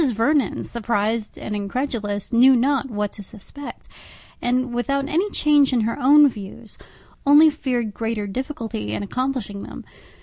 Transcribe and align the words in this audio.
Vernon, 0.09 0.63
surprized 0.63 1.37
and 1.37 1.55
incredulous, 1.55 2.33
knew 2.33 2.55
not 2.55 2.89
what 2.89 3.13
to 3.13 3.21
suspect, 3.21 3.87
and, 4.41 4.73
without 4.73 5.07
any 5.07 5.29
change 5.29 5.71
in 5.73 5.81
her 5.81 5.95
own 6.01 6.27
views, 6.27 6.79
only 7.23 7.51
feared 7.51 7.93
greater 7.93 8.25
difficulty 8.25 8.93
in 8.95 9.03
accomplishing 9.03 9.61
them. 9.61 9.83